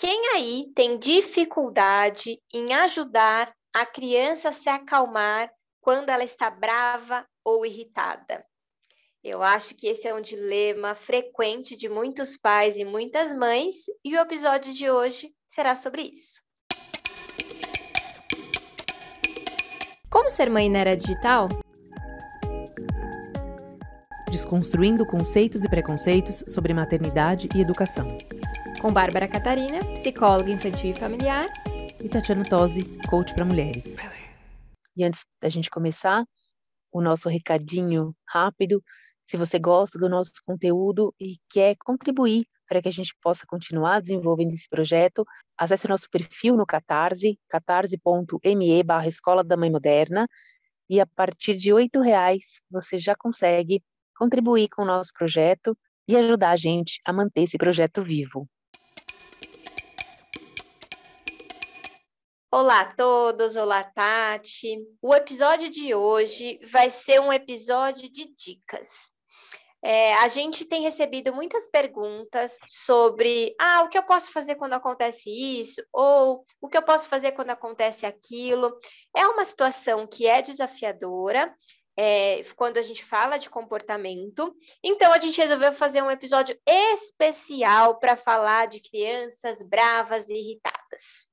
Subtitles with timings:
[0.00, 7.26] Quem aí tem dificuldade em ajudar a criança a se acalmar quando ela está brava
[7.44, 8.42] ou irritada?
[9.22, 14.16] Eu acho que esse é um dilema frequente de muitos pais e muitas mães, e
[14.16, 16.40] o episódio de hoje será sobre isso.
[20.10, 21.46] Como ser mãe na era digital?
[24.30, 28.08] Desconstruindo conceitos e preconceitos sobre maternidade e educação.
[28.80, 31.46] Com Bárbara Catarina, psicóloga infantil e familiar,
[32.02, 33.94] e Tatiana Tosi, coach para mulheres.
[34.96, 36.24] E antes da gente começar,
[36.90, 38.82] o nosso recadinho rápido.
[39.22, 44.00] Se você gosta do nosso conteúdo e quer contribuir para que a gente possa continuar
[44.00, 45.26] desenvolvendo esse projeto,
[45.58, 50.26] acesse o nosso perfil no Catarse, catarse.me barra Escola da Mãe Moderna,
[50.88, 53.82] e a partir de R$ reais você já consegue
[54.16, 55.76] contribuir com o nosso projeto
[56.08, 58.48] e ajudar a gente a manter esse projeto vivo.
[62.52, 64.76] Olá a todos, olá Tati.
[65.00, 69.08] O episódio de hoje vai ser um episódio de dicas.
[69.80, 74.72] É, a gente tem recebido muitas perguntas sobre ah, o que eu posso fazer quando
[74.72, 78.76] acontece isso, ou o que eu posso fazer quando acontece aquilo.
[79.16, 81.54] É uma situação que é desafiadora
[81.96, 84.52] é, quando a gente fala de comportamento.
[84.82, 91.29] Então, a gente resolveu fazer um episódio especial para falar de crianças bravas e irritadas.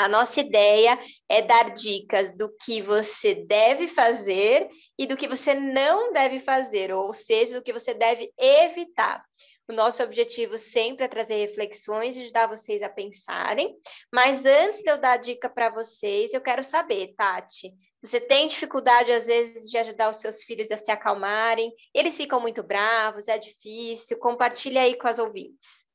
[0.00, 0.98] A nossa ideia
[1.28, 4.66] é dar dicas do que você deve fazer
[4.98, 9.22] e do que você não deve fazer, ou seja, do que você deve evitar.
[9.68, 13.76] O nosso objetivo sempre é trazer reflexões e ajudar vocês a pensarem.
[14.10, 17.70] Mas antes de eu dar a dica para vocês, eu quero saber, Tati,
[18.02, 21.70] você tem dificuldade às vezes de ajudar os seus filhos a se acalmarem?
[21.92, 24.18] Eles ficam muito bravos, é difícil?
[24.18, 25.89] Compartilha aí com as ouvintes.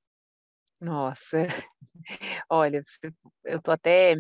[0.79, 1.47] Nossa,
[2.49, 2.83] olha,
[3.45, 4.15] eu estou até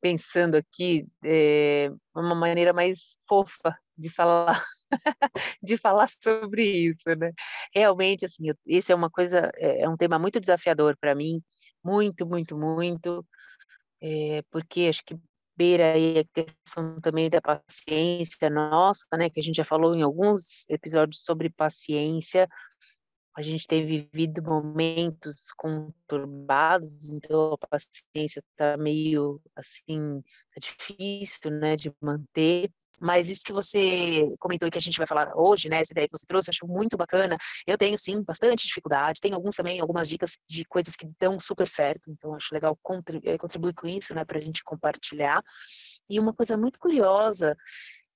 [0.00, 4.62] pensando aqui é, uma maneira mais fofa de falar,
[5.62, 7.32] de falar sobre isso, né?
[7.74, 11.42] Realmente, assim, esse é uma coisa, é, é um tema muito desafiador para mim,
[11.84, 13.26] muito, muito, muito,
[14.02, 15.16] é, porque acho que
[15.56, 19.30] beira aí a questão também da paciência nossa, né?
[19.30, 22.48] Que a gente já falou em alguns episódios sobre paciência,
[23.36, 30.22] a gente tem vivido momentos conturbados, então a paciência está meio assim,
[30.54, 32.70] tá difícil, né, de manter.
[32.98, 36.08] Mas isso que você comentou e que a gente vai falar hoje, né, essa ideia
[36.08, 37.36] que você trouxe, acho muito bacana.
[37.66, 39.20] Eu tenho, sim, bastante dificuldade.
[39.20, 42.10] Tenho alguns também, algumas dicas de coisas que dão super certo.
[42.10, 42.78] Então, acho legal
[43.22, 45.42] eh, contribuir com isso, né, para a gente compartilhar.
[46.08, 47.54] E uma coisa muito curiosa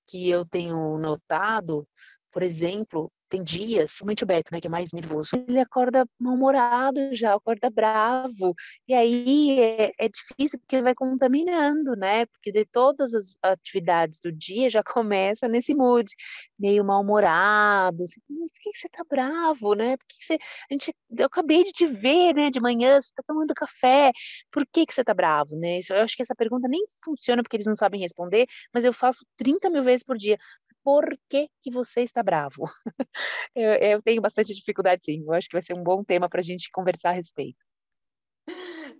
[0.07, 1.87] que eu tenho notado,
[2.31, 6.99] por exemplo, tem dias, somente o Beto, né, que é mais nervoso, ele acorda mal-humorado
[7.13, 8.53] já, acorda bravo,
[8.87, 14.31] e aí é, é, difícil porque vai contaminando, né, porque de todas as atividades do
[14.33, 16.11] dia já começa nesse mood,
[16.59, 20.33] meio mal-humorado, assim, por que, você tá bravo, né, por que você,
[20.69, 24.11] a gente, eu acabei de te ver, né, de manhã, você tá tomando café,
[24.51, 27.55] por que que você tá bravo, né, eu acho que essa pergunta nem funciona porque
[27.55, 30.37] eles não sabem responder, mas eu faço 30 mil vezes por dia,
[30.83, 32.63] por que, que você está bravo?
[33.55, 35.23] eu, eu, tenho bastante dificuldade, sim.
[35.25, 37.59] Eu acho que vai ser um bom tema para a gente conversar a respeito.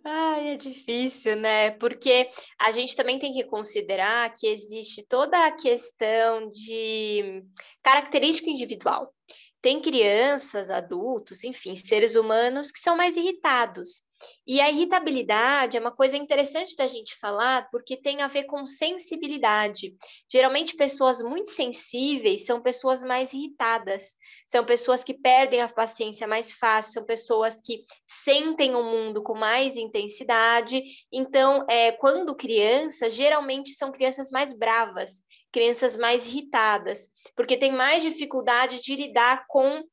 [0.04, 1.72] Ai, é difícil, né?
[1.72, 7.44] Porque a gente também tem que considerar que existe toda a questão de
[7.84, 9.14] característica individual.
[9.62, 14.04] Tem crianças, adultos, enfim, seres humanos que são mais irritados.
[14.46, 18.66] E a irritabilidade é uma coisa interessante da gente falar, porque tem a ver com
[18.66, 19.96] sensibilidade.
[20.32, 24.18] Geralmente, pessoas muito sensíveis são pessoas mais irritadas,
[24.48, 29.36] são pessoas que perdem a paciência mais fácil, são pessoas que sentem o mundo com
[29.36, 30.84] mais intensidade.
[31.12, 38.04] Então, é, quando crianças, geralmente são crianças mais bravas, crianças mais irritadas, porque tem mais
[38.04, 39.84] dificuldade de lidar com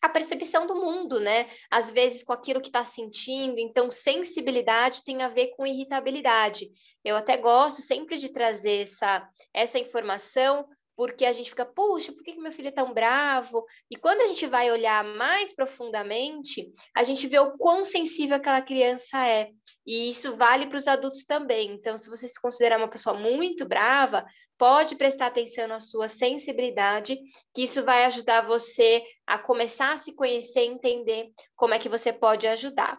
[0.00, 1.48] a percepção do mundo, né?
[1.70, 3.58] Às vezes com aquilo que está sentindo.
[3.58, 6.70] Então, sensibilidade tem a ver com irritabilidade.
[7.04, 10.66] Eu até gosto sempre de trazer essa, essa informação,
[10.98, 13.64] porque a gente fica, puxa, por que, que meu filho é tão bravo?
[13.88, 18.60] E quando a gente vai olhar mais profundamente, a gente vê o quão sensível aquela
[18.60, 19.50] criança é.
[19.86, 21.70] E isso vale para os adultos também.
[21.70, 24.26] Então, se você se considerar uma pessoa muito brava,
[24.58, 27.16] pode prestar atenção na sua sensibilidade,
[27.54, 31.88] que isso vai ajudar você a começar a se conhecer e entender como é que
[31.88, 32.98] você pode ajudar.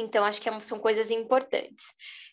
[0.00, 1.86] Então, acho que é são coisas importantes.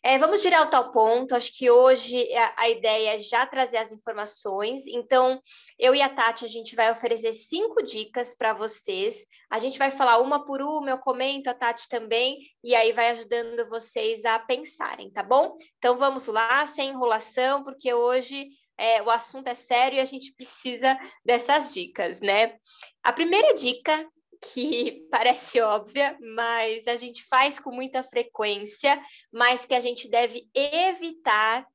[0.04, 1.36] É, vamos direto ao ponto.
[1.36, 4.86] Acho que hoje a, a, ideia é já trazer as informações.
[4.86, 5.42] Então,
[5.80, 9.26] eu e a Tati, a gente vai oferecer cinco dicas para vocês.
[9.50, 13.10] A gente vai falar uma por uma, eu comento, a Tati também, e aí vai
[13.10, 15.58] ajudando vocês a pensarem, tá bom?
[15.78, 18.48] Então, vamos lá, sem enrolação, porque hoje
[18.78, 22.58] é, o assunto é sério e a gente precisa dessas dicas, né?
[23.04, 24.08] A primeira dica
[24.42, 29.02] que parece óbvia, mas a gente faz com muita frequência,
[29.32, 31.68] mas que a gente deve evitar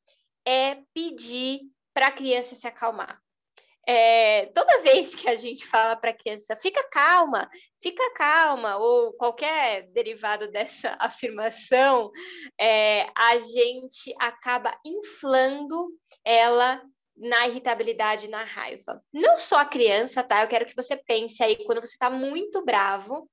[0.47, 1.61] é pedir
[1.93, 3.21] para a criança se acalmar.
[3.87, 7.49] É, toda vez que a gente fala para a criança, fica calma,
[7.83, 12.11] fica calma, ou qualquer derivado dessa afirmação,
[12.59, 15.89] é, a gente acaba inflando
[16.25, 16.83] ela
[17.21, 19.05] na irritabilidade na raiva.
[19.13, 20.43] Não só a criança, tá?
[20.43, 23.29] Eu quero que você pense aí quando você está muito bravo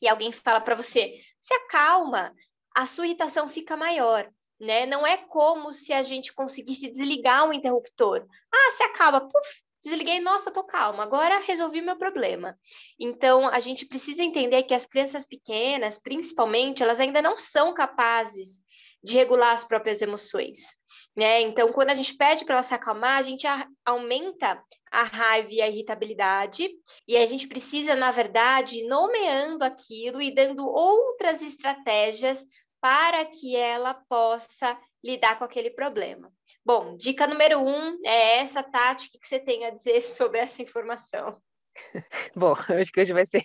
[0.00, 2.34] e alguém fala para você, se acalma,
[2.74, 4.30] a sua irritação fica maior.
[4.58, 4.86] Né?
[4.86, 8.26] Não é como se a gente conseguisse desligar um interruptor.
[8.52, 12.58] Ah, se acalma, puf, desliguei, nossa, tô calma, agora resolvi meu problema.
[12.98, 18.60] Então, a gente precisa entender que as crianças pequenas, principalmente, elas ainda não são capazes
[19.02, 20.58] de regular as próprias emoções.
[21.18, 21.40] Né?
[21.40, 25.48] Então, quando a gente pede para ela se acalmar, a gente a, aumenta a raiva
[25.50, 26.70] e a irritabilidade,
[27.08, 32.46] e a gente precisa, na verdade, nomeando aquilo e dando outras estratégias
[32.80, 36.32] para que ela possa lidar com aquele problema.
[36.64, 40.62] Bom, dica número um é essa, Tati, o que você tem a dizer sobre essa
[40.62, 41.42] informação?
[42.36, 43.42] Bom, acho que hoje vai ser,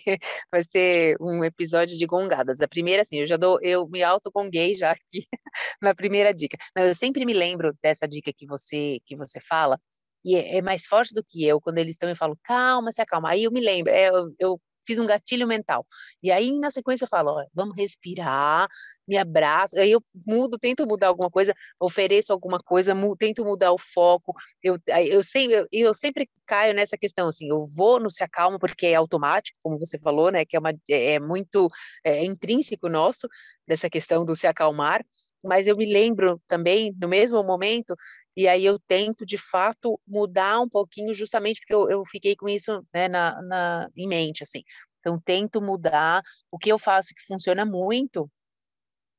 [0.50, 2.60] vai ser um episódio de gongadas.
[2.60, 5.20] A primeira, assim, eu já dou, eu me auto-gonguei já aqui
[5.82, 6.56] na primeira dica.
[6.76, 9.78] Eu sempre me lembro dessa dica que você, que você fala,
[10.24, 13.30] e é, é mais forte do que eu, quando eles também falam, calma, se acalma.
[13.30, 15.86] Aí eu me lembro, é, eu, eu fiz um gatilho mental.
[16.22, 18.68] E aí, na sequência, eu falo, ó, vamos respirar,
[19.06, 19.78] me abraço.
[19.78, 24.34] Aí eu mudo, tento mudar alguma coisa, ofereço alguma coisa, mu tento mudar o foco.
[24.62, 28.58] Eu, eu, sempre, eu, eu, sempre caio nessa questão, assim, eu vou no se acalma
[28.58, 31.68] porque é automático, como você falou, né, que é, uma, é, é muito
[32.04, 33.28] é, é intrínseco nosso,
[33.66, 35.04] dessa questão do se acalmar,
[35.42, 37.94] mas eu me lembro também, no mesmo momento,
[38.36, 42.48] e aí eu tento, de fato, mudar um pouquinho, justamente porque eu, eu fiquei com
[42.48, 44.62] isso né, na, na, em mente, assim.
[45.00, 46.22] Então, tento mudar.
[46.50, 48.30] O que eu faço que funciona muito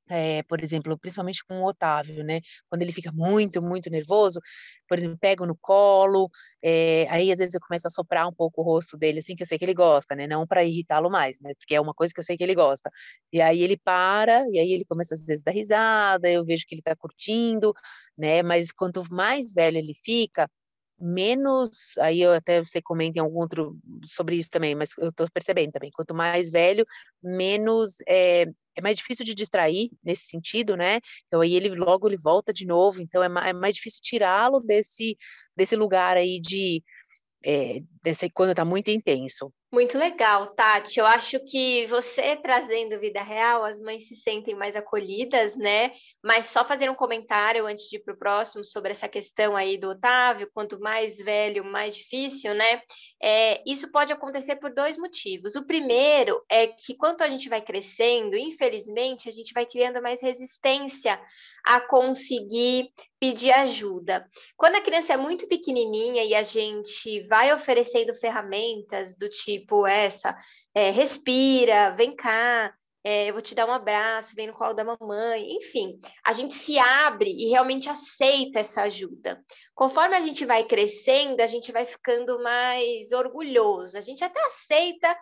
[0.10, 2.42] é, por exemplo, principalmente com o Otávio, né?
[2.70, 4.40] Quando ele fica muito, muito nervoso,
[4.88, 6.30] por exemplo, pego no colo,
[6.62, 9.44] é, aí às vezes eu começo a soprar um pouco o rosto dele, assim, que
[9.44, 10.28] eu sei que ele gosta, né?
[10.28, 11.54] Não para irritá-lo mais, né?
[11.58, 12.90] Porque é uma coisa que eu sei que ele gosta.
[13.32, 16.66] E aí ele para, e aí ele começa às vezes a dar risada, eu vejo
[16.68, 17.74] que ele está curtindo,
[18.18, 18.44] né?
[18.44, 20.50] Mas quanto mais velho ele fica,
[21.00, 25.28] menos, aí eu até você comenta em algum outro sobre isso também, mas eu estou
[25.34, 26.86] percebendo também, quanto mais velho,
[27.22, 28.44] menos é,
[28.76, 31.00] é mais difícil de distrair nesse sentido, né?
[31.28, 34.60] Então aí ele logo ele volta de novo, então é mais, é mais difícil tirá-lo
[34.60, 35.18] desse
[35.56, 36.84] desse lugar aí de
[37.46, 39.54] é, desse, quando está muito intenso.
[39.76, 41.02] Muito legal, Tati.
[41.02, 45.92] Eu acho que você trazendo vida real, as mães se sentem mais acolhidas, né?
[46.24, 49.78] Mas só fazer um comentário antes de ir para o próximo sobre essa questão aí
[49.78, 52.82] do Otávio, quanto mais velho, mais difícil, né?
[53.22, 55.56] É, isso pode acontecer por dois motivos.
[55.56, 60.22] O primeiro é que quanto a gente vai crescendo, infelizmente, a gente vai criando mais
[60.22, 61.20] resistência
[61.66, 64.30] a conseguir pedir ajuda.
[64.56, 70.38] Quando a criança é muito pequenininha e a gente vai oferecendo ferramentas do tipo essa,
[70.74, 72.74] é, respira, vem cá,
[73.08, 76.56] é, eu vou te dar um abraço, vem no colo da mamãe, enfim, a gente
[76.56, 79.40] se abre e realmente aceita essa ajuda.
[79.76, 85.16] Conforme a gente vai crescendo, a gente vai ficando mais orgulhoso, a gente até aceita,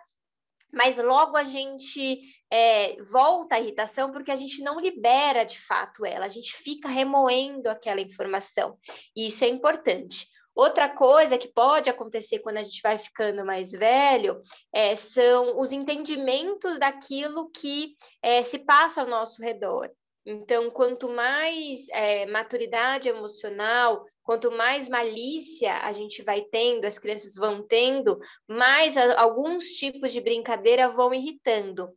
[0.72, 6.06] mas logo a gente é, volta à irritação porque a gente não libera de fato
[6.06, 8.78] ela, a gente fica remoendo aquela informação,
[9.14, 10.26] e isso é importante.
[10.54, 14.40] Outra coisa que pode acontecer quando a gente vai ficando mais velho
[14.72, 19.90] é, são os entendimentos daquilo que é, se passa ao nosso redor.
[20.24, 27.34] Então, quanto mais é, maturidade emocional, quanto mais malícia a gente vai tendo, as crianças
[27.34, 28.18] vão tendo,
[28.48, 31.92] mais a, alguns tipos de brincadeira vão irritando.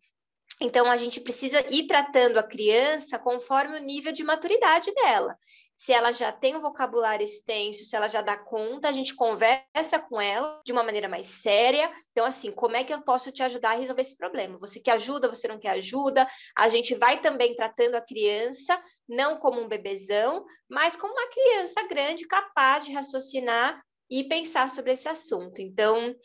[0.60, 5.38] Então, a gente precisa ir tratando a criança conforme o nível de maturidade dela
[5.78, 10.00] se ela já tem um vocabulário extenso, se ela já dá conta, a gente conversa
[10.10, 11.92] com ela de uma maneira mais séria.
[12.12, 14.58] Então, assim, como é que eu posso te ajudar a resolver esse problema?
[14.58, 16.28] Você quer ajuda, você não quer ajuda?
[16.58, 18.76] A gente vai também tratando a criança,
[19.08, 23.80] não como um bebezão, mas como uma criança grande, capaz de raciocinar
[24.10, 25.62] e pensar sobre esse assunto.
[25.62, 26.16] Então,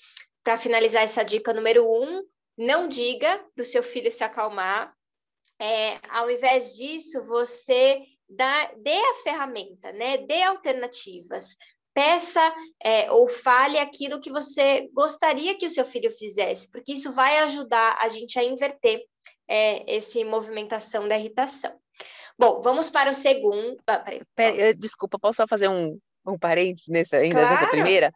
[0.42, 2.22] para finalizar essa dica número um,
[2.56, 4.94] não diga para o seu filho se acalmar,
[5.60, 8.00] é, ao invés disso, você
[8.36, 10.18] dá, dê a ferramenta, né?
[10.18, 11.56] Dê alternativas.
[11.94, 12.40] Peça
[12.82, 17.38] é, ou fale aquilo que você gostaria que o seu filho fizesse, porque isso vai
[17.40, 19.04] ajudar a gente a inverter
[19.46, 21.72] é, essa movimentação da irritação.
[22.38, 23.76] Bom, vamos para o segundo.
[23.86, 24.22] Ah, peraí.
[24.34, 27.54] Pera, desculpa, posso só fazer um, um parênteses nessa, ainda claro.
[27.54, 28.12] nessa primeira?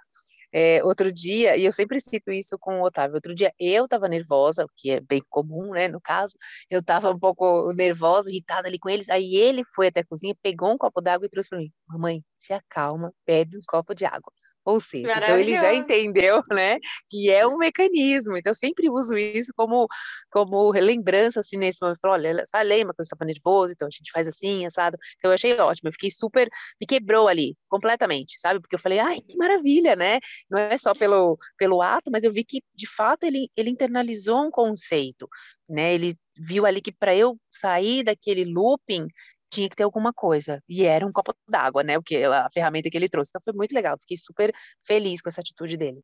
[0.53, 4.09] É, outro dia, e eu sempre cito isso com o Otávio, outro dia eu estava
[4.09, 6.35] nervosa, o que é bem comum, né, no caso,
[6.71, 10.35] eu estava um pouco nervosa, irritada ali com eles, aí ele foi até a cozinha,
[10.43, 14.05] pegou um copo d'água e trouxe para mim, mamãe, se acalma, bebe um copo de
[14.05, 14.33] água.
[14.67, 18.37] Ou seja, então ele já entendeu, né, que é um mecanismo.
[18.37, 19.87] Então eu sempre uso isso como
[20.29, 22.01] como lembrança assim nesse momento.
[22.01, 24.99] Falo, olha, sabe, lembra quando estava nervoso, então a gente faz assim, assado.
[25.19, 25.89] Então eu achei ótimo.
[25.89, 26.49] Eu fiquei super,
[26.81, 28.61] me quebrou ali completamente, sabe?
[28.61, 30.19] Porque eu falei, ai, que maravilha, né?
[30.51, 34.45] Não é só pelo pelo ato, mas eu vi que de fato ele ele internalizou
[34.45, 35.29] um conceito,
[35.69, 35.95] né?
[35.95, 39.07] Ele viu ali que para eu sair daquele looping
[39.50, 40.62] tinha que ter alguma coisa.
[40.69, 41.99] E era um copo d'água, né?
[41.99, 43.31] O que a ferramenta que ele trouxe.
[43.31, 43.99] Então foi muito legal.
[43.99, 44.53] Fiquei super
[44.85, 46.00] feliz com essa atitude dele.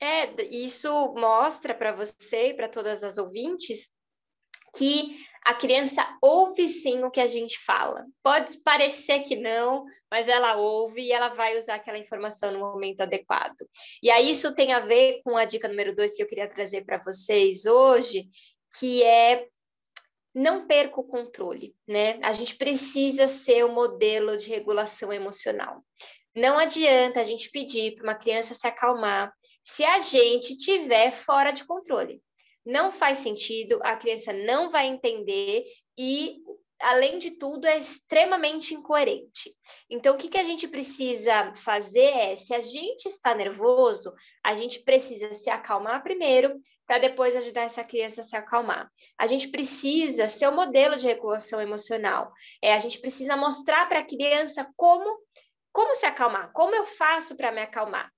[0.00, 3.92] É, isso mostra para você e para todas as ouvintes
[4.76, 8.04] que a criança ouve sim o que a gente fala.
[8.22, 13.00] Pode parecer que não, mas ela ouve e ela vai usar aquela informação no momento
[13.00, 13.56] adequado.
[14.02, 16.84] E aí isso tem a ver com a dica número dois que eu queria trazer
[16.84, 18.28] para vocês hoje,
[18.78, 19.46] que é
[20.34, 22.18] não perca o controle, né?
[22.22, 25.84] A gente precisa ser o modelo de regulação emocional.
[26.34, 31.50] Não adianta a gente pedir para uma criança se acalmar se a gente tiver fora
[31.50, 32.22] de controle.
[32.64, 35.64] Não faz sentido, a criança não vai entender
[35.98, 36.38] e
[36.82, 39.54] além de tudo, é extremamente incoerente.
[39.88, 44.12] Então, o que, que a gente precisa fazer é, se a gente está nervoso,
[44.44, 48.90] a gente precisa se acalmar primeiro, para depois ajudar essa criança a se acalmar.
[49.16, 52.32] A gente precisa ser o modelo de regulação emocional.
[52.60, 55.18] É, a gente precisa mostrar para a criança como,
[55.72, 58.12] como se acalmar, como eu faço para me acalmar.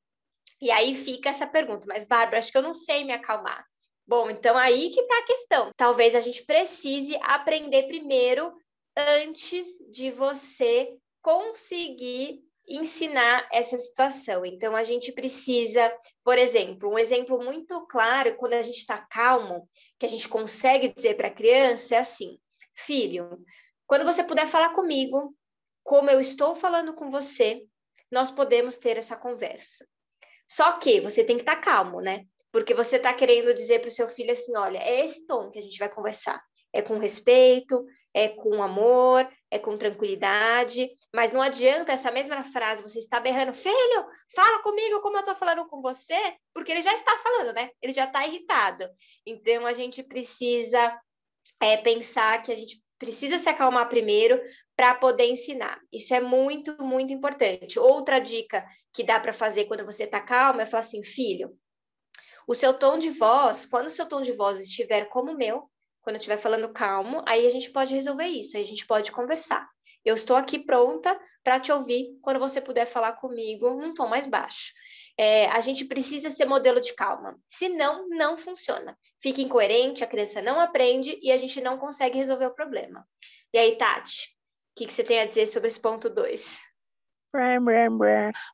[0.61, 3.65] E aí fica essa pergunta, mas Bárbara, acho que eu não sei me acalmar.
[4.07, 5.71] Bom, então aí que está a questão.
[5.77, 8.53] Talvez a gente precise aprender primeiro
[8.97, 14.45] antes de você conseguir ensinar essa situação.
[14.45, 15.93] Então, a gente precisa,
[16.23, 19.69] por exemplo, um exemplo muito claro, quando a gente está calmo,
[19.99, 22.39] que a gente consegue dizer para a criança é assim:
[22.75, 23.45] filho,
[23.87, 25.35] quando você puder falar comigo,
[25.83, 27.63] como eu estou falando com você,
[28.11, 29.87] nós podemos ter essa conversa.
[30.49, 32.27] Só que você tem que estar tá calmo, né?
[32.55, 35.59] Porque você está querendo dizer para o seu filho assim: olha, é esse tom que
[35.59, 36.41] a gente vai conversar.
[36.73, 37.85] É com respeito,
[38.15, 43.53] é com amor, é com tranquilidade, mas não adianta essa mesma frase você está berrando,
[43.53, 44.07] filho,
[44.37, 46.17] fala comigo como eu estou falando com você,
[46.53, 47.71] porque ele já está falando, né?
[47.83, 48.89] Ele já está irritado.
[49.27, 50.97] Então a gente precisa
[51.61, 54.41] é, pensar que a gente precisa se acalmar primeiro
[54.77, 55.81] para poder ensinar.
[55.93, 57.81] Isso é muito, muito importante.
[57.81, 61.59] Outra dica que dá para fazer quando você está calmo é falar assim, filho,
[62.47, 65.69] o seu tom de voz, quando o seu tom de voz estiver como o meu,
[66.03, 69.11] quando eu estiver falando calmo, aí a gente pode resolver isso, aí a gente pode
[69.11, 69.67] conversar.
[70.05, 74.27] Eu estou aqui pronta para te ouvir quando você puder falar comigo num tom mais
[74.27, 74.73] baixo.
[75.17, 78.99] É, a gente precisa ser modelo de calma, senão não funciona.
[79.21, 83.07] Fica incoerente, a criança não aprende e a gente não consegue resolver o problema.
[83.53, 84.29] E aí, Tati,
[84.73, 86.59] o que, que você tem a dizer sobre esse ponto 2?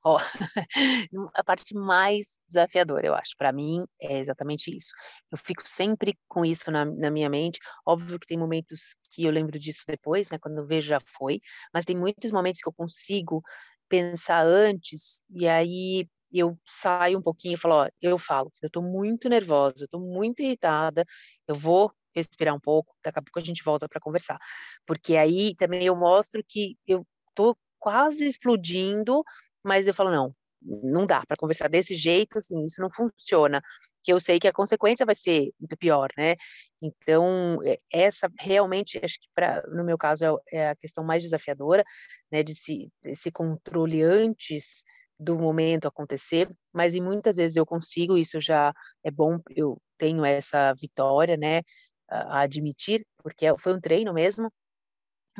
[0.04, 0.18] Ó,
[1.34, 4.90] a parte mais desafiadora, eu acho, para mim é exatamente isso.
[5.30, 7.58] Eu fico sempre com isso na, na, minha mente.
[7.86, 10.38] Óbvio que tem momentos que eu lembro disso depois, né?
[10.38, 11.40] Quando eu vejo já foi,
[11.72, 13.42] mas tem muitos momentos que eu consigo
[13.88, 18.80] pensar antes e aí eu saio um pouquinho e falo, ó, eu falo, eu tô
[18.80, 21.04] muito nervosa, eu tô muito irritada,
[21.46, 24.38] eu vou respirar um pouco, daqui a pouco a gente volta para conversar.
[24.86, 29.24] Porque aí também eu mostro que eu tô quase explodindo,
[29.64, 33.62] mas eu falo, não, não dá para conversar desse jeito, assim, isso não funciona,
[34.04, 36.36] que eu sei que a consequência vai ser muito pior, né?
[36.82, 41.22] Então, é, essa realmente, acho que para no meu caso é, é, a questão mais
[41.22, 41.84] desafiadora,
[42.30, 44.82] né, de se, esse controle antes
[45.18, 48.72] do momento acontecer, mas e muitas vezes eu consigo, isso já
[49.04, 51.62] é bom, eu tenho essa vitória, né,
[52.08, 54.50] a admitir, porque é, foi um treino mesmo,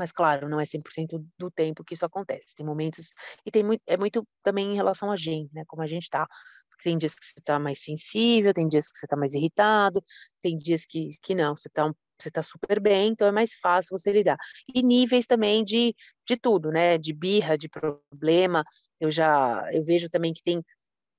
[0.00, 2.54] mas claro, não é 100% do tempo que isso acontece.
[2.56, 3.10] Tem momentos
[3.44, 6.26] e tem muito é muito também em relação a gente, né, como a gente tá.
[6.82, 10.02] Tem dias que você está mais sensível, tem dias que você está mais irritado,
[10.40, 13.96] tem dias que, que não, você está você tá super bem, então é mais fácil
[13.98, 14.36] você lidar.
[14.74, 15.94] E níveis também de,
[16.26, 16.98] de tudo, né?
[16.98, 18.64] De birra, de problema.
[18.98, 20.62] Eu já eu vejo também que tem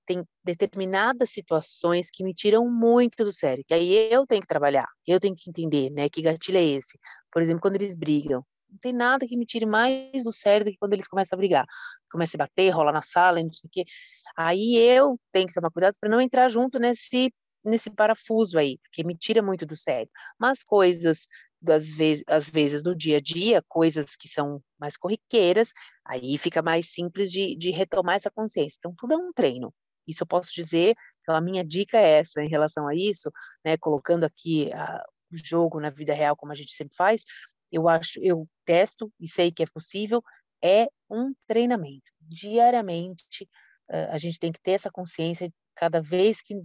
[0.05, 4.87] tem determinadas situações que me tiram muito do sério, que aí eu tenho que trabalhar,
[5.07, 6.99] eu tenho que entender, né, que gatilho é esse.
[7.31, 10.71] Por exemplo, quando eles brigam, não tem nada que me tire mais do sério do
[10.71, 11.65] que quando eles começam a brigar.
[12.09, 13.85] Começa a bater, rola na sala e não sei o quê.
[14.37, 19.03] Aí eu tenho que tomar cuidado para não entrar junto nesse nesse parafuso aí, porque
[19.03, 20.09] me tira muito do sério.
[20.39, 21.27] Mas coisas
[21.61, 25.71] das vezes, às vezes do dia a dia, coisas que são mais corriqueiras,
[26.03, 28.77] aí fica mais simples de, de retomar essa consciência.
[28.79, 29.71] Então, tudo é um treino.
[30.07, 33.31] Isso eu posso dizer, então a minha dica é essa em relação a isso,
[33.63, 37.21] né, colocando aqui a, o jogo na vida real, como a gente sempre faz,
[37.71, 40.21] eu acho, eu testo e sei que é possível,
[40.63, 42.11] é um treinamento.
[42.19, 43.47] Diariamente,
[44.09, 46.55] a gente tem que ter essa consciência, cada vez que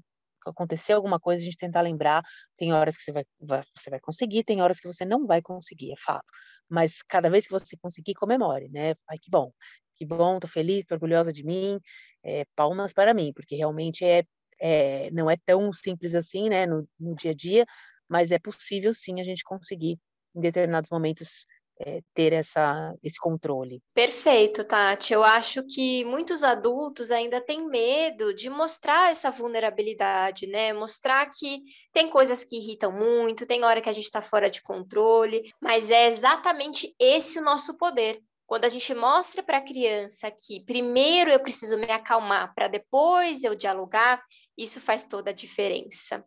[0.47, 2.23] acontecer alguma coisa, a gente tentar lembrar,
[2.57, 5.43] tem horas que você vai, vai, você vai conseguir, tem horas que você não vai
[5.43, 6.25] conseguir, é fato.
[6.69, 8.95] Mas cada vez que você conseguir, comemore, né?
[9.11, 9.51] Ai, que bom,
[9.97, 11.81] que bom, tô feliz, tô orgulhosa de mim,
[12.23, 14.25] é, palmas para mim, porque realmente é,
[14.61, 17.67] é, não é tão simples assim, né, no, no dia a dia,
[18.09, 19.99] mas é possível sim a gente conseguir,
[20.37, 21.47] em determinados momentos,
[21.79, 23.83] é, ter essa, esse controle.
[23.93, 25.13] Perfeito, Tati.
[25.13, 30.73] Eu acho que muitos adultos ainda têm medo de mostrar essa vulnerabilidade, né?
[30.73, 31.63] Mostrar que
[31.93, 35.91] tem coisas que irritam muito, tem hora que a gente está fora de controle, mas
[35.91, 38.21] é exatamente esse o nosso poder.
[38.47, 43.43] Quando a gente mostra para a criança que primeiro eu preciso me acalmar para depois
[43.43, 44.23] eu dialogar,
[44.57, 46.25] isso faz toda a diferença.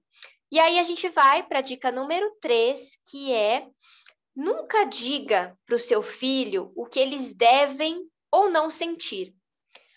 [0.52, 3.68] E aí a gente vai para a dica número 3, que é
[4.40, 9.36] nunca diga para o seu filho o que eles devem ou não sentir.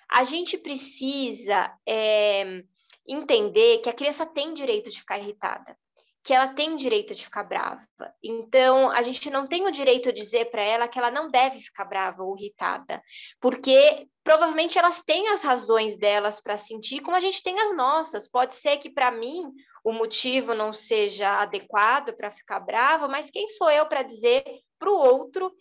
[0.08, 2.64] A gente precisa é,
[3.06, 5.78] entender que a criança tem direito de ficar irritada
[6.22, 7.84] que ela tem direito de ficar brava.
[8.22, 11.60] Então, a gente não tem o direito de dizer para ela que ela não deve
[11.60, 13.02] ficar brava ou irritada,
[13.40, 18.28] porque provavelmente elas têm as razões delas para sentir, como a gente tem as nossas.
[18.28, 19.52] Pode ser que para mim
[19.82, 24.44] o motivo não seja adequado para ficar brava, mas quem sou eu para dizer
[24.78, 25.52] para o outro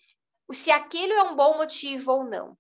[0.53, 2.57] se aquilo é um bom motivo ou não?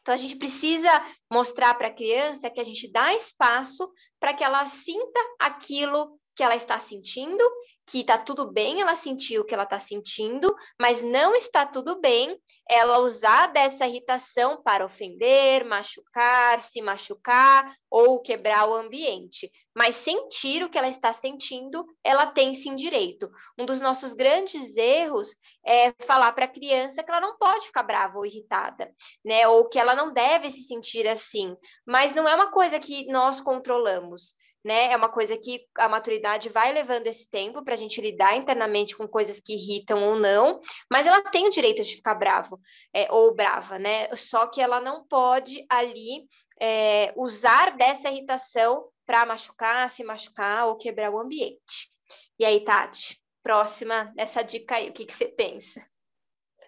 [0.00, 0.90] Então, a gente precisa
[1.32, 6.42] mostrar para a criança que a gente dá espaço para que ela sinta aquilo que
[6.42, 7.42] ela está sentindo,
[7.86, 12.00] que está tudo bem ela sentir o que ela está sentindo, mas não está tudo
[12.00, 12.38] bem
[12.68, 19.52] ela usar dessa irritação para ofender, machucar, se machucar ou quebrar o ambiente.
[19.76, 23.30] Mas sentir o que ela está sentindo, ela tem sim direito.
[23.58, 27.82] Um dos nossos grandes erros é falar para a criança que ela não pode ficar
[27.82, 28.90] brava ou irritada,
[29.22, 29.46] né?
[29.48, 31.54] Ou que ela não deve se sentir assim.
[31.86, 34.92] Mas não é uma coisa que nós controlamos né?
[34.92, 38.96] É uma coisa que a maturidade vai levando esse tempo para a gente lidar internamente
[38.96, 42.58] com coisas que irritam ou não, mas ela tem o direito de ficar bravo
[42.92, 44.08] é, ou brava, né?
[44.16, 46.26] Só que ela não pode ali
[46.58, 51.90] é, usar dessa irritação para machucar, se machucar ou quebrar o ambiente.
[52.38, 55.86] E aí, Tati, próxima dessa dica aí, o que, que você pensa?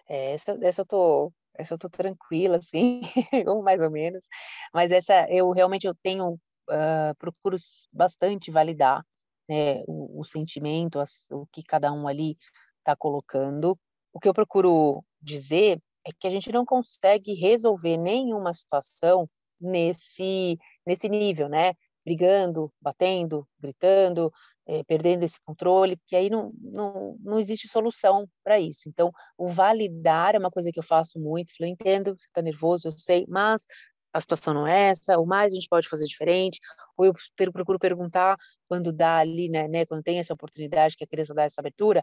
[0.07, 3.01] É, essa, essa eu tô essa eu tô tranquila, assim,
[3.47, 4.23] ou mais ou menos,
[4.71, 7.55] mas essa eu realmente eu tenho uh, procuro
[7.91, 9.05] bastante validar
[9.49, 12.37] né, o, o sentimento, as, o que cada um ali
[12.79, 13.77] está colocando.
[14.13, 20.57] O que eu procuro dizer é que a gente não consegue resolver nenhuma situação nesse,
[20.85, 21.73] nesse nível, né?
[22.05, 24.31] Brigando, batendo, gritando,
[24.65, 28.87] é, perdendo esse controle, porque aí não, não, não existe solução para isso.
[28.87, 31.51] Então, o validar é uma coisa que eu faço muito.
[31.59, 33.65] Eu entendo, você está nervoso, eu sei, mas
[34.13, 36.59] a situação não é essa, o mais a gente pode fazer diferente,
[36.97, 41.07] ou eu procuro perguntar quando dá ali, né, né, quando tem essa oportunidade que a
[41.07, 42.01] criança dá essa abertura,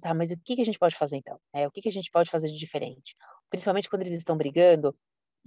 [0.00, 1.38] tá, mas o que, que a gente pode fazer então?
[1.54, 3.14] É, o que, que a gente pode fazer de diferente?
[3.50, 4.94] Principalmente quando eles estão brigando,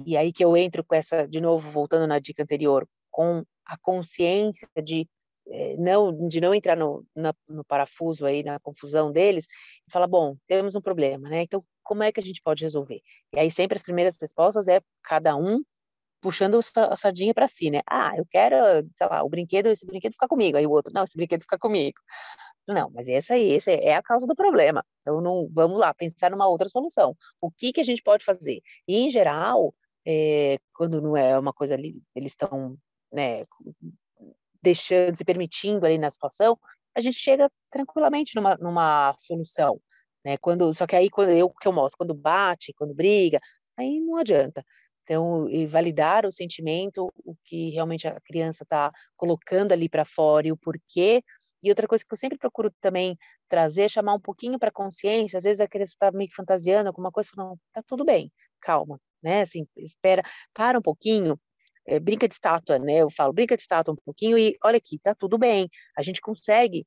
[0.06, 3.78] e aí que eu entro com essa, de novo, voltando na dica anterior, com a
[3.78, 5.08] consciência de
[5.52, 9.48] é, não de não entrar no, na, no parafuso aí na confusão deles
[9.88, 13.02] e bom temos um problema né então como é que a gente pode resolver
[13.34, 15.64] e aí sempre as primeiras respostas é cada um
[16.22, 17.82] puxando a sardinha para si, né?
[17.90, 18.56] Ah, eu quero,
[18.96, 20.58] sei lá, o brinquedo, esse brinquedo ficar comigo.
[20.58, 21.98] Aí o outro, não, esse brinquedo fica comigo.
[22.68, 24.86] Não, mas essa aí, essa é a causa do problema.
[25.02, 27.16] Então, não, vamos lá, pensar numa outra solução.
[27.42, 28.62] O que que a gente pode fazer?
[28.88, 29.74] E, em geral,
[30.06, 32.78] é, quando não é uma coisa ali, eles estão,
[33.12, 33.44] né,
[34.62, 36.58] deixando, se permitindo ali na situação,
[36.96, 39.80] a gente chega tranquilamente numa, numa solução,
[40.26, 40.38] né?
[40.38, 43.40] Quando, só que aí, quando eu, que eu mostro, quando bate, quando briga,
[43.78, 44.64] aí não adianta.
[45.10, 50.48] Então, e validar o sentimento, o que realmente a criança está colocando ali para fora
[50.48, 51.24] e o porquê.
[51.64, 53.18] E outra coisa que eu sempre procuro também
[53.50, 55.38] trazer, chamar um pouquinho para consciência.
[55.38, 59.02] Às vezes a criança está meio que fantasiando alguma coisa, não, tá tudo bem, calma,
[59.22, 59.42] né?
[59.42, 60.22] Assim, espera,
[60.54, 61.36] para um pouquinho.
[61.88, 62.98] é, brinca de estátua, né?
[62.98, 66.22] Eu falo, brinca de estátua um pouquinho e olha aqui, tá tudo bem, a gente
[66.22, 66.86] consegue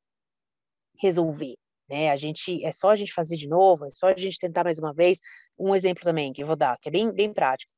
[1.00, 1.56] resolver,
[1.88, 2.10] né?
[2.10, 4.78] A gente, é só a gente fazer de novo, é só a gente tentar mais
[4.78, 5.18] uma vez.
[5.58, 7.72] Um exemplo também que eu vou dar, que é bem, bem prático,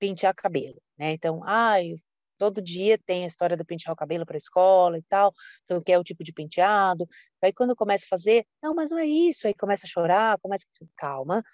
[0.00, 1.12] pentear cabelo, né?
[1.12, 1.94] Então, ai,
[2.38, 5.32] todo dia tem a história do pentear o cabelo para a escola e tal,
[5.64, 7.06] então quer o tipo de penteado.
[7.42, 10.64] Aí quando começa a fazer, não, mas não é isso, aí começa a chorar, começa,
[10.96, 11.44] calma,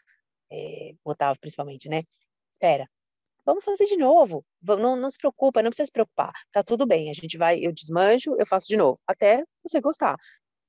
[0.51, 2.03] é, Otávio principalmente, né?
[2.53, 2.89] Espera,
[3.45, 4.45] vamos fazer de novo.
[4.63, 6.33] Não, não se preocupa, não precisa se preocupar.
[6.53, 10.17] Tá tudo bem, a gente vai, eu desmancho, eu faço de novo, até você gostar.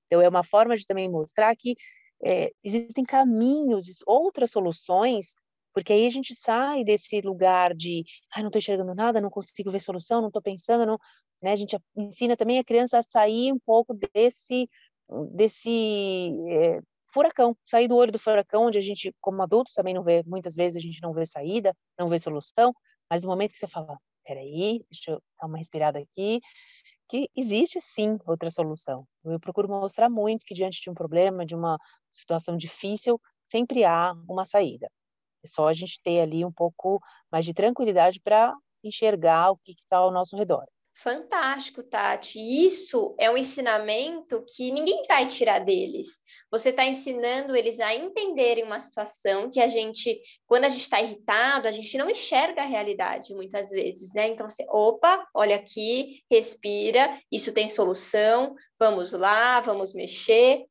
[0.07, 1.75] Então, é uma forma de também mostrar que
[2.23, 5.35] é, existem caminhos, outras soluções,
[5.77, 8.03] porque aí a gente sai desse lugar de,
[8.35, 10.97] ai, não estou enxergando nada, não consigo ver solução, não estou pensando, não,
[11.39, 11.51] né?
[11.51, 14.67] A gente ensina também a criança a sair um pouco desse,
[15.35, 16.79] desse é,
[17.13, 20.55] furacão, sair do olho do furacão, onde a gente, como adultos, também não vê, muitas
[20.55, 22.73] vezes a gente não vê saída, não vê solução,
[23.07, 26.41] mas no momento que você fala, peraí, deixa eu dar uma respirada aqui,
[27.07, 29.07] que existe sim outra solução.
[29.23, 31.77] Eu procuro mostrar muito que diante de um problema, de uma
[32.11, 34.89] situação difícil, sempre há uma saída.
[35.47, 39.71] É só a gente ter ali um pouco mais de tranquilidade para enxergar o que
[39.71, 40.65] está ao nosso redor.
[40.99, 42.39] Fantástico, Tati.
[42.39, 46.17] Isso é um ensinamento que ninguém vai tirar deles.
[46.49, 50.99] Você está ensinando eles a entenderem uma situação que a gente, quando a gente está
[50.99, 54.27] irritado, a gente não enxerga a realidade muitas vezes, né?
[54.27, 60.65] Então você, opa, olha aqui, respira, isso tem solução, vamos lá, vamos mexer.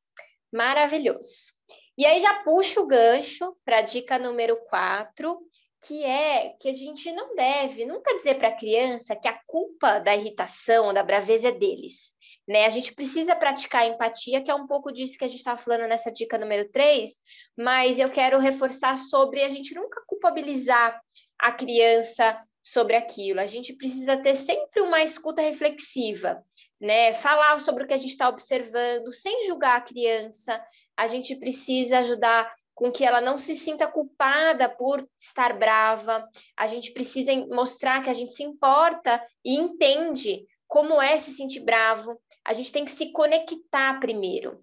[0.53, 1.56] Maravilhoso.
[1.99, 5.39] E aí já puxa o gancho para a dica número 4,
[5.87, 9.99] que é que a gente não deve nunca dizer para a criança que a culpa
[9.99, 12.13] da irritação, da braveza é deles.
[12.47, 12.67] Né?
[12.67, 15.59] A gente precisa praticar a empatia, que é um pouco disso que a gente estava
[15.59, 17.11] falando nessa dica número 3,
[17.57, 21.01] mas eu quero reforçar sobre a gente nunca culpabilizar
[21.39, 23.39] a criança sobre aquilo.
[23.39, 26.45] A gente precisa ter sempre uma escuta reflexiva,
[26.81, 27.15] né?
[27.15, 30.61] Falar sobre o que a gente está observando, sem julgar a criança.
[30.97, 36.29] A gente precisa ajudar com que ela não se sinta culpada por estar brava.
[36.57, 41.61] A gente precisa mostrar que a gente se importa e entende como é se sentir
[41.61, 42.21] bravo.
[42.45, 44.61] A gente tem que se conectar primeiro.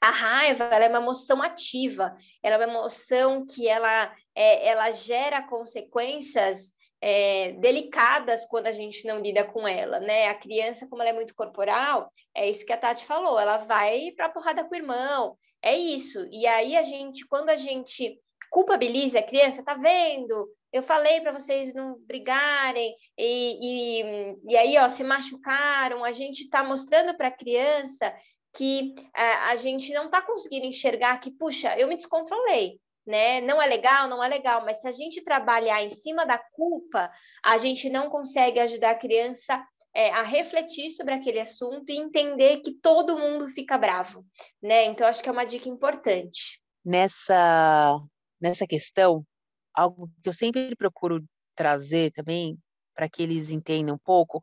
[0.00, 5.42] A raiva é uma emoção ativa, ela é uma emoção que ela, é, ela gera
[5.42, 6.72] consequências
[7.06, 10.28] é, delicadas quando a gente não lida com ela, né?
[10.28, 14.10] A criança, como ela é muito corporal, é isso que a Tati falou, ela vai
[14.16, 16.26] para porrada com o irmão, é isso.
[16.32, 18.18] E aí a gente, quando a gente
[18.50, 20.48] culpabiliza a criança, tá vendo?
[20.72, 26.04] Eu falei para vocês não brigarem, e, e, e, aí, ó, se machucaram.
[26.04, 28.14] A gente está mostrando para a criança
[28.56, 33.40] que a, a gente não está conseguindo enxergar que, puxa, eu me descontrolei, né?
[33.40, 37.10] Não é legal, não é legal, mas se a gente trabalhar em cima da culpa,
[37.42, 39.64] a gente não consegue ajudar a criança
[39.94, 44.26] é, a refletir sobre aquele assunto e entender que todo mundo fica bravo,
[44.62, 44.84] né?
[44.86, 46.60] Então, acho que é uma dica importante.
[46.84, 47.96] Nessa,
[48.40, 49.24] nessa questão,
[49.72, 52.58] algo que eu sempre procuro trazer também,
[52.94, 54.40] para que eles entendam um pouco,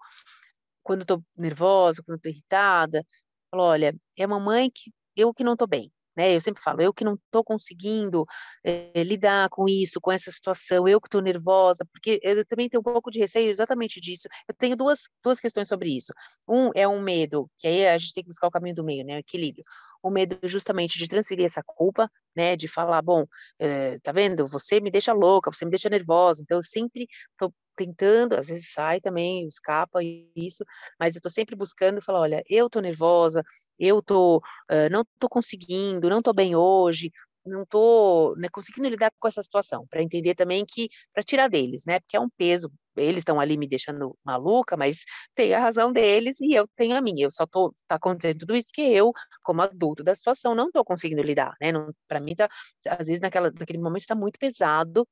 [0.83, 3.05] quando eu estou nervosa, quando eu estou irritada,
[3.49, 6.35] falo, olha, é a mamãe que eu que não estou bem, né?
[6.35, 8.25] Eu sempre falo, eu que não estou conseguindo
[8.63, 12.81] é, lidar com isso, com essa situação, eu que estou nervosa, porque eu também tenho
[12.81, 14.27] um pouco de receio exatamente disso.
[14.47, 16.13] Eu tenho duas, duas questões sobre isso.
[16.47, 19.05] Um é um medo, que aí a gente tem que buscar o caminho do meio,
[19.05, 19.15] né?
[19.15, 19.63] O equilíbrio.
[20.03, 22.55] O medo justamente de transferir essa culpa, né?
[22.55, 23.25] De falar, bom,
[23.59, 24.47] é, tá vendo?
[24.47, 28.71] Você me deixa louca, você me deixa nervosa, então eu sempre estou tentando, às vezes
[28.71, 29.99] sai também, escapa
[30.35, 30.63] isso,
[30.99, 33.43] mas eu estou sempre buscando falar, olha, eu estou nervosa,
[33.79, 37.11] eu tô, uh, não estou conseguindo, não estou bem hoje,
[37.45, 41.83] não estou né, conseguindo lidar com essa situação, para entender também que, para tirar deles,
[41.85, 45.03] né, porque é um peso, eles estão ali me deixando maluca, mas
[45.35, 48.55] tem a razão deles e eu tenho a minha, eu só estou, tá acontecendo tudo
[48.55, 49.11] isso porque eu,
[49.43, 51.71] como adulto da situação, não estou conseguindo lidar, né,
[52.07, 52.49] para mim tá,
[52.87, 55.07] às vezes naquela, naquele momento está muito pesado,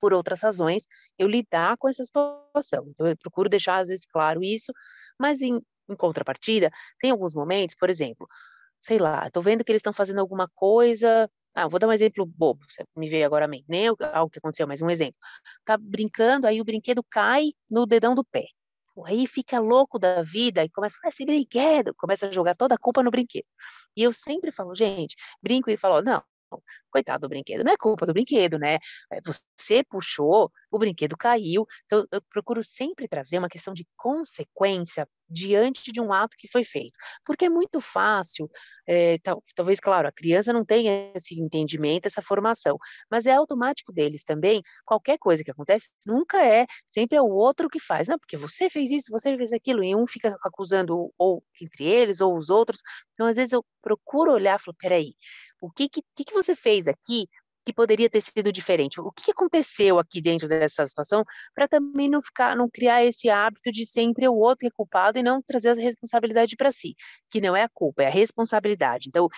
[0.00, 0.86] por outras razões,
[1.18, 2.86] eu lidar com essa situação.
[2.90, 4.70] Então, eu procuro deixar, às vezes, claro isso,
[5.18, 8.26] mas em, em contrapartida, tem alguns momentos, por exemplo,
[8.84, 11.30] sei lá, estou vendo que eles estão fazendo alguma coisa.
[11.54, 12.60] Ah, vou dar um exemplo bobo,
[12.96, 15.16] me veio agora a mente, nem algo que aconteceu, mas um exemplo.
[15.64, 18.44] Tá brincando, aí o brinquedo cai no dedão do pé.
[19.06, 22.78] Aí fica louco da vida e começa a esse brinquedo, começa a jogar toda a
[22.78, 23.46] culpa no brinquedo.
[23.96, 26.22] E eu sempre falo, gente, brinco e falo, não,
[26.90, 28.78] coitado do brinquedo, não é culpa do brinquedo, né?
[29.12, 31.66] É, você puxou, o brinquedo caiu.
[31.86, 36.64] Então, eu procuro sempre trazer uma questão de consequência diante de um ato que foi
[36.64, 36.92] feito.
[37.24, 38.50] Porque é muito fácil,
[38.86, 42.76] é, tal, talvez, claro, a criança não tenha esse entendimento, essa formação,
[43.10, 44.62] mas é automático deles também.
[44.84, 48.08] Qualquer coisa que acontece nunca é, sempre é o outro que faz.
[48.08, 52.20] Não, porque você fez isso, você fez aquilo, e um fica acusando ou entre eles
[52.20, 52.80] ou os outros.
[53.14, 55.14] Então, às vezes, eu procuro olhar e falo, peraí,
[55.66, 57.26] o que, que, que você fez aqui
[57.64, 59.00] que poderia ter sido diferente?
[59.00, 61.24] O que aconteceu aqui dentro dessa situação
[61.54, 65.22] para também não ficar, não criar esse hábito de sempre o outro é culpado e
[65.22, 66.94] não trazer a responsabilidade para si,
[67.30, 69.08] que não é a culpa, é a responsabilidade.
[69.08, 69.28] Então,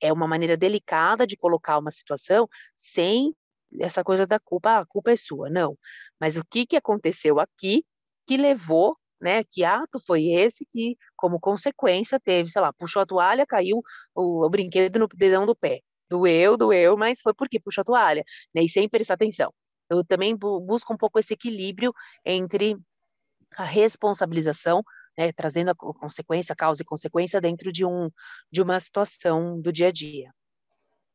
[0.00, 3.34] é uma maneira delicada de colocar uma situação sem
[3.80, 5.76] essa coisa da culpa, ah, a culpa é sua, não.
[6.20, 7.84] Mas o que, que aconteceu aqui
[8.26, 13.06] que levou, né, que ato foi esse que, como consequência, teve, sei lá, puxou a
[13.06, 13.82] toalha, caiu
[14.14, 18.24] o, o brinquedo no dedão do pé doeu, doeu, mas foi porque puxou a toalha,
[18.54, 18.62] né?
[18.62, 19.52] E sem prestar atenção.
[19.90, 21.92] Eu também busco um pouco esse equilíbrio
[22.24, 22.76] entre
[23.56, 24.82] a responsabilização,
[25.16, 28.10] né, trazendo a consequência, causa e consequência dentro de, um,
[28.50, 30.30] de uma situação do dia a dia.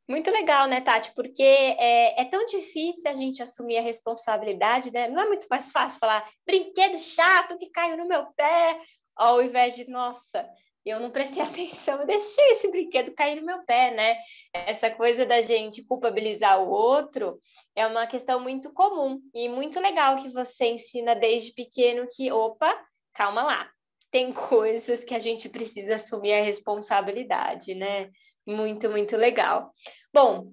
[0.10, 1.14] Muito legal, né, Tati?
[1.14, 5.08] Porque é, é, tão difícil a gente assumir a responsabilidade, né?
[5.08, 8.82] Não é muito mais fácil falar brinquedo chato que caiu no meu pé,
[9.16, 10.50] ao invés de, nossa,
[10.84, 14.18] eu não prestei atenção, eu deixei esse brinquedo cair no meu pé, né?
[14.52, 17.40] Essa coisa da gente culpabilizar o outro
[17.76, 22.76] é uma questão muito comum e muito legal que você ensina desde pequeno que, opa,
[23.14, 23.70] calma lá,
[24.10, 28.10] tem coisas que a gente precisa assumir a responsabilidade, né?
[28.48, 29.72] Muito, muito legal.
[30.12, 30.52] Bom,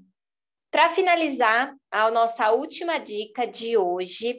[0.70, 4.38] para finalizar, a nossa última dica de hoje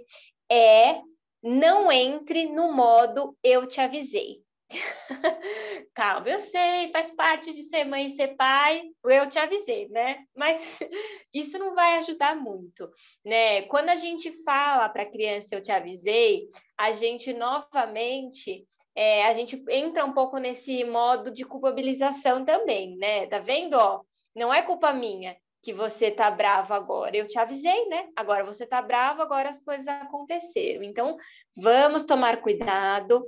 [0.51, 1.01] é
[1.41, 4.43] não entre no modo eu te avisei.
[5.95, 10.23] Calma, eu sei, faz parte de ser mãe e ser pai, eu te avisei, né?
[10.35, 10.79] Mas
[11.33, 12.87] isso não vai ajudar muito,
[13.25, 13.63] né?
[13.63, 19.33] Quando a gente fala para a criança eu te avisei, a gente novamente é, a
[19.33, 23.27] gente entra um pouco nesse modo de culpabilização também, né?
[23.27, 23.75] Tá vendo?
[23.75, 24.01] Ó,
[24.37, 27.17] não é culpa minha que você tá bravo agora.
[27.17, 28.07] Eu te avisei, né?
[28.15, 30.83] Agora você tá bravo, agora as coisas aconteceram.
[30.83, 31.17] Então,
[31.55, 33.25] vamos tomar cuidado,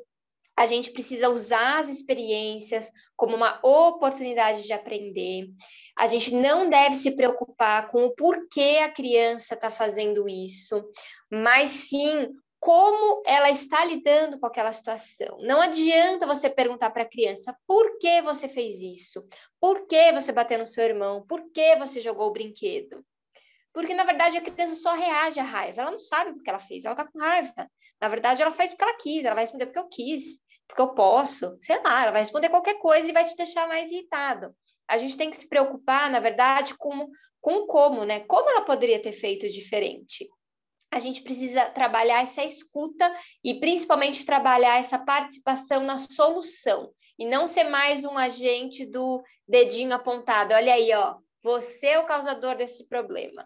[0.56, 5.48] a gente precisa usar as experiências como uma oportunidade de aprender.
[5.98, 10.84] A gente não deve se preocupar com o porquê a criança está fazendo isso,
[11.32, 15.38] mas sim como ela está lidando com aquela situação.
[15.41, 19.26] Não adianta você perguntar para a criança por que você fez isso,
[19.60, 23.04] por que você bateu no seu irmão, por que você jogou o brinquedo.
[23.74, 25.82] Porque, na verdade, a criança só reage à raiva.
[25.82, 27.69] Ela não sabe o que ela fez, ela está com raiva.
[28.02, 30.93] Na verdade, ela faz porque ela quis, ela vai responder porque eu quis porque eu
[30.93, 34.56] posso, sei lá, ela vai responder qualquer coisa e vai te deixar mais irritado.
[34.88, 37.10] A gente tem que se preocupar, na verdade, com,
[37.41, 38.22] com como, né?
[38.22, 40.30] Como ela poderia ter feito diferente?
[40.91, 47.45] A gente precisa trabalhar essa escuta e principalmente trabalhar essa participação na solução e não
[47.45, 50.54] ser mais um agente do dedinho apontado.
[50.54, 53.45] Olha aí, ó, você é o causador desse problema.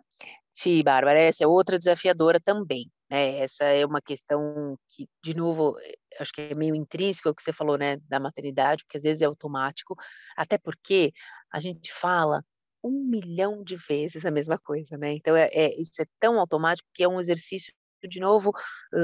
[0.54, 2.90] Sim, Bárbara, essa é outra desafiadora também.
[3.10, 3.40] Né?
[3.40, 5.76] Essa é uma questão que, de novo,
[6.20, 9.22] acho que é meio intrínseco o que você falou, né, da maternidade, porque às vezes
[9.22, 9.96] é automático,
[10.38, 11.12] até porque
[11.52, 12.44] a gente fala
[12.84, 15.14] um milhão de vezes a mesma coisa, né?
[15.14, 18.52] Então, é, é isso é tão automático que é um exercício, de novo,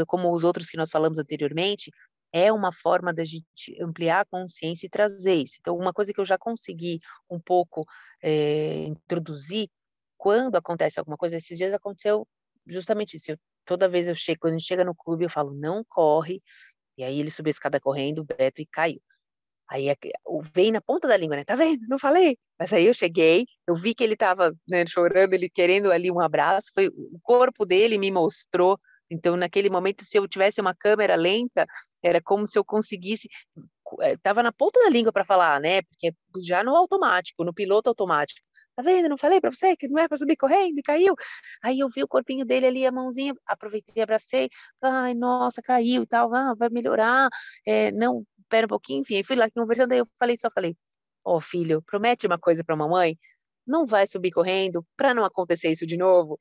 [0.08, 1.90] como os outros que nós falamos anteriormente,
[2.32, 5.58] é uma forma da gente ampliar a consciência e trazer isso.
[5.60, 7.86] Então, uma coisa que eu já consegui um pouco
[8.22, 9.70] é, introduzir,
[10.18, 12.28] quando acontece alguma coisa, esses dias aconteceu
[12.68, 13.32] justamente isso.
[13.32, 16.40] Eu, toda vez eu chego, quando a gente chega no clube, eu falo, não corre,
[16.98, 19.02] e aí ele subiu a escada correndo, o Beto, e caiu.
[19.70, 19.88] Aí
[20.54, 21.44] veio na ponta da língua, né?
[21.44, 21.86] Tá vendo?
[21.88, 22.38] Não falei.
[22.58, 26.20] Mas aí eu cheguei, eu vi que ele tava né, chorando, ele querendo ali um
[26.20, 28.80] abraço, foi o corpo dele me mostrou.
[29.12, 31.68] Então, naquele momento, se eu tivesse uma câmera lenta,
[32.02, 33.28] era como se eu conseguisse.
[34.02, 35.82] Estava na ponta da língua para falar, né?
[35.84, 38.40] Porque já no automático, no piloto automático.
[38.76, 39.10] Tá vendo?
[39.10, 41.14] Não falei para você que não é para subir correndo e caiu.
[41.62, 44.50] Aí eu vi o corpinho dele ali, a mãozinha, aproveitei, abracei.
[44.82, 46.34] Ai, nossa, caiu e tal.
[46.34, 47.30] Ah, vai melhorar.
[47.66, 49.02] É, não, espera um pouquinho.
[49.02, 49.92] Enfim, fui lá conversando.
[49.94, 50.76] Aí eu falei, só falei:
[51.24, 53.18] Ó, oh, filho, promete uma coisa para mamãe.
[53.66, 56.40] Não vai subir correndo para não acontecer isso de novo.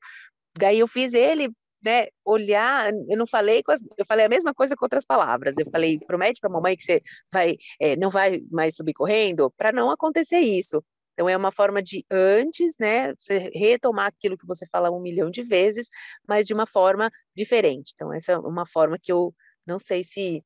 [0.57, 1.49] Daí eu fiz ele
[1.83, 5.55] né, olhar, eu não falei, as, eu falei a mesma coisa com outras palavras.
[5.57, 9.71] Eu falei, promete para mamãe que você vai, é, não vai mais subir correndo, para
[9.71, 10.83] não acontecer isso.
[11.13, 15.29] Então, é uma forma de antes, né, você retomar aquilo que você fala um milhão
[15.29, 15.87] de vezes,
[16.27, 17.91] mas de uma forma diferente.
[17.95, 19.33] Então, essa é uma forma que eu
[19.65, 20.43] não sei se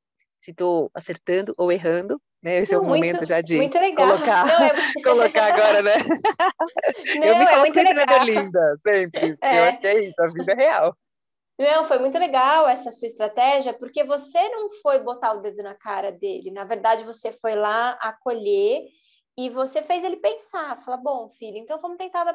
[0.51, 2.57] estou acertando ou errando, né?
[2.59, 3.57] Esse não, é o momento já de
[3.95, 4.71] colocar, não, é...
[5.03, 5.93] colocar agora, né?
[7.17, 8.05] Não, eu me é coloco sempre legal.
[8.05, 9.37] na Berlinda, sempre.
[9.41, 9.59] É.
[9.59, 10.97] Eu acho que é isso, a vida é real.
[11.59, 15.75] Não, foi muito legal essa sua estratégia, porque você não foi botar o dedo na
[15.75, 16.49] cara dele.
[16.49, 18.81] Na verdade, você foi lá acolher
[19.37, 22.33] e você fez ele pensar, falar, bom, filho, então vamos tentar da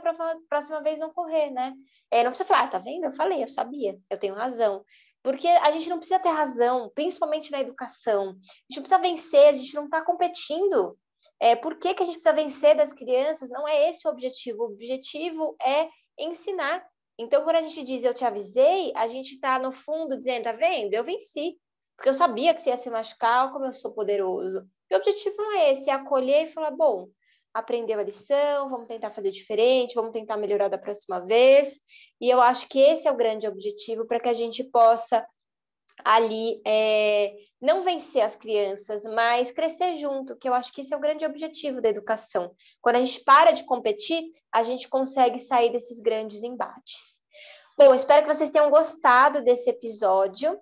[0.49, 1.73] próxima vez não correr, né?
[2.11, 3.05] É, não precisa falar, ah, tá vendo?
[3.05, 4.85] Eu falei, eu sabia, eu tenho razão.
[5.23, 8.31] Porque a gente não precisa ter razão, principalmente na educação.
[8.31, 10.97] A gente não precisa vencer, a gente não está competindo.
[11.41, 13.49] É, por que, que a gente precisa vencer das crianças?
[13.49, 14.63] Não é esse o objetivo.
[14.63, 16.85] O objetivo é ensinar.
[17.19, 20.53] Então, quando a gente diz eu te avisei, a gente está, no fundo, dizendo, tá
[20.53, 20.95] vendo?
[20.95, 21.59] Eu venci.
[21.97, 24.69] Porque eu sabia que você ia se machucar, como eu sou poderoso.
[24.89, 27.09] E o objetivo não é esse, é acolher e falar, bom,
[27.53, 31.81] aprendeu a lição, vamos tentar fazer diferente, vamos tentar melhorar da próxima vez.
[32.21, 35.27] E eu acho que esse é o grande objetivo para que a gente possa
[36.05, 40.97] ali é, não vencer as crianças, mas crescer junto, que eu acho que esse é
[40.97, 42.55] o grande objetivo da educação.
[42.81, 47.19] Quando a gente para de competir, a gente consegue sair desses grandes embates.
[47.77, 50.59] Bom, espero que vocês tenham gostado desse episódio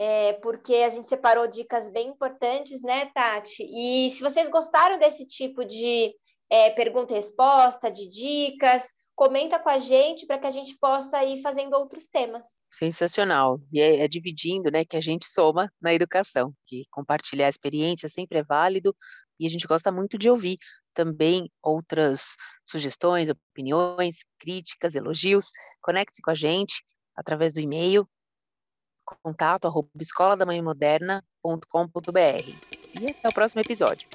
[0.00, 3.62] é, porque a gente separou dicas bem importantes, né, Tati?
[3.62, 6.14] E se vocês gostaram desse tipo de
[6.48, 11.22] é, pergunta e resposta, de dicas, comenta com a gente para que a gente possa
[11.22, 12.46] ir fazendo outros temas.
[12.72, 13.60] Sensacional.
[13.70, 18.08] E é, é, dividindo, né, que a gente soma na educação, que compartilhar a experiência
[18.08, 18.96] sempre é válido
[19.38, 20.56] e a gente gosta muito de ouvir
[20.94, 25.50] também outras sugestões, opiniões, críticas, elogios.
[25.82, 26.82] Conecte com a gente
[27.14, 28.08] através do e-mail
[29.22, 32.54] contato arroba escola da mãe moderna.com.br.
[33.00, 34.08] E até o próximo episódio.